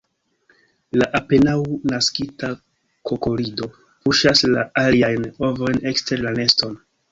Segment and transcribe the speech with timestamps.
[1.01, 1.53] La apenaŭ
[1.91, 2.49] naskita
[3.11, 3.69] kukolido
[4.07, 6.79] puŝas la aliajn ovojn ekster la neston.